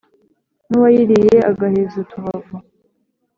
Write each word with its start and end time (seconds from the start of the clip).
N'uwayiriye 0.69 1.35
agaheza 1.51 1.95
utubavu, 2.03 2.55